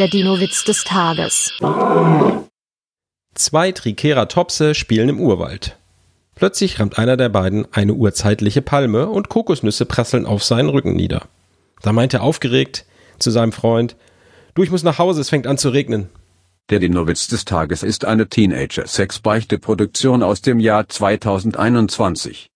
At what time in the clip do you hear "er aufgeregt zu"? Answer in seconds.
12.12-13.30